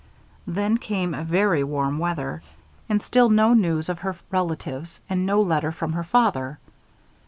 [0.47, 2.41] Then came very warm weather,
[2.89, 6.57] and still no real news of her relatives and no letter from her father.